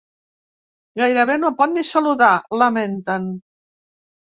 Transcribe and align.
“Gairebé 1.01 1.37
no 1.43 1.53
pot 1.61 1.75
ni 1.77 1.85
saludar”, 1.93 2.33
lamenten. 2.65 3.33